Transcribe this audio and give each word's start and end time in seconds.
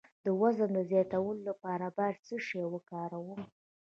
د 0.25 0.27
وزن 0.41 0.69
د 0.75 0.79
زیاتولو 0.91 1.41
لپاره 1.49 1.85
باید 1.97 2.17
څه 2.27 2.35
شی 2.47 2.61
وکاروم؟ 2.73 3.41